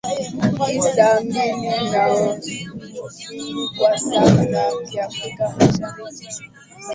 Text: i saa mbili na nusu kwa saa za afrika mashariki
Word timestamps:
i 0.73 0.79
saa 0.93 1.19
mbili 1.25 1.69
na 1.91 2.01
nusu 2.07 2.51
kwa 3.77 3.91
saa 4.03 4.35
za 4.51 4.63
afrika 5.05 5.43
mashariki 5.59 6.43